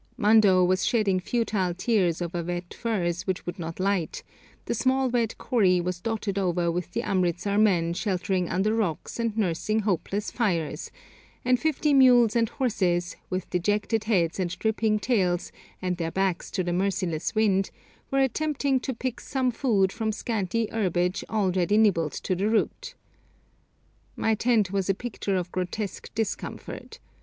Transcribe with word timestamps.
Mando 0.17 0.65
was 0.65 0.83
shedding 0.83 1.19
futile 1.19 1.75
tears 1.75 2.23
over 2.23 2.43
wet 2.43 2.73
furze 2.73 3.27
which 3.27 3.45
would 3.45 3.59
not 3.59 3.79
light, 3.79 4.23
the 4.65 4.73
small 4.73 5.09
wet 5.09 5.37
corrie 5.37 5.79
was 5.79 5.99
dotted 6.01 6.39
over 6.39 6.71
with 6.71 6.91
the 6.91 7.03
Amritsar 7.03 7.59
men 7.59 7.93
sheltering 7.93 8.49
under 8.49 8.73
rocks 8.73 9.19
and 9.19 9.37
nursing 9.37 9.81
hopeless 9.81 10.31
fires, 10.31 10.89
and 11.45 11.59
fifty 11.59 11.93
mules 11.93 12.35
and 12.35 12.49
horses, 12.49 13.15
with 13.29 13.47
dejected 13.51 14.05
heads 14.05 14.39
and 14.39 14.57
dripping 14.57 14.97
tails, 14.97 15.51
and 15.83 15.97
their 15.97 16.09
backs 16.11 16.49
to 16.49 16.63
the 16.63 16.73
merciless 16.73 17.35
wind, 17.35 17.69
were 18.09 18.17
attempting 18.21 18.79
to 18.79 18.95
pick 18.95 19.19
some 19.19 19.51
food 19.51 19.91
from 19.91 20.11
scanty 20.11 20.67
herbage 20.71 21.23
already 21.29 21.77
nibbled 21.77 22.13
to 22.13 22.33
the 22.35 22.49
root. 22.49 22.95
My 24.15 24.33
tent 24.33 24.71
was 24.71 24.89
a 24.89 24.95
picture 24.95 25.35
of 25.35 25.51
grotesque 25.51 26.09
discomfort. 26.15 26.97